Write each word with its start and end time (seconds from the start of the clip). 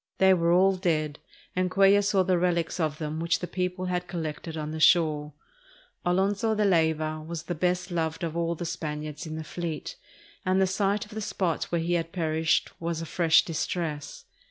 They 0.17 0.33
were 0.33 0.51
all 0.51 0.77
dead, 0.77 1.19
and 1.55 1.69
Cuellar 1.69 2.03
saw 2.03 2.23
the 2.23 2.39
relics 2.39 2.79
of 2.79 2.97
them 2.97 3.19
which 3.19 3.37
the 3.37 3.45
people 3.45 3.85
had 3.85 4.07
collected 4.07 4.57
on 4.57 4.71
the 4.71 4.79
shore. 4.79 5.33
Alonzo 6.03 6.55
de 6.55 6.65
Layva 6.65 7.23
was 7.23 7.43
the 7.43 7.53
best 7.53 7.91
loved 7.91 8.23
of 8.23 8.35
all 8.35 8.55
the 8.55 8.65
Spaniards 8.65 9.27
in 9.27 9.35
the 9.35 9.43
fleet, 9.43 9.97
and 10.43 10.59
the 10.59 10.65
sight 10.65 11.05
of 11.05 11.11
the 11.11 11.21
spot 11.21 11.65
where 11.65 11.81
he 11.81 11.93
had 11.93 12.11
perished 12.11 12.71
was 12.79 12.99
a 12.99 13.05
fresh 13.05 13.45
distress. 13.45 14.25